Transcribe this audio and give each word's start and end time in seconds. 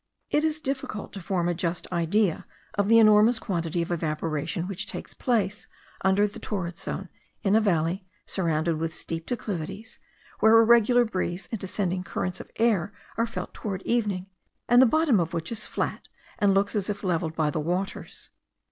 It 0.31 0.43
is 0.43 0.59
difficult 0.59 1.13
to 1.13 1.21
form 1.21 1.47
a 1.47 1.53
just 1.53 1.85
idea 1.93 2.47
of 2.73 2.87
the 2.87 2.97
enormous 2.97 3.37
quantity 3.37 3.83
of 3.83 3.91
evaporation 3.91 4.67
which 4.67 4.87
takes 4.87 5.13
place 5.13 5.67
under 6.03 6.27
the 6.27 6.39
torrid 6.39 6.79
zone, 6.79 7.07
in 7.43 7.55
a 7.55 7.61
valley 7.61 8.07
surrounded 8.25 8.77
with 8.77 8.95
steep 8.95 9.27
declivities, 9.27 9.99
where 10.39 10.57
a 10.57 10.63
regular 10.63 11.05
breeze 11.05 11.47
and 11.51 11.59
descending 11.59 12.03
currents 12.03 12.39
of 12.39 12.49
air 12.55 12.91
are 13.15 13.27
felt 13.27 13.53
towards 13.53 13.85
evening, 13.85 14.25
and 14.67 14.81
the 14.81 14.87
bottom 14.87 15.19
of 15.19 15.35
which 15.35 15.51
is 15.51 15.67
flat, 15.67 16.07
and 16.39 16.55
looks 16.55 16.75
as 16.75 16.89
if 16.89 17.03
levelled 17.03 17.35
by 17.35 17.51
the 17.51 17.59
waters. 17.59 18.31